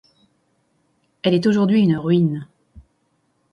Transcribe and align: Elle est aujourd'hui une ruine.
Elle 1.21 1.35
est 1.35 1.45
aujourd'hui 1.45 1.81
une 1.81 1.95
ruine. 1.95 2.47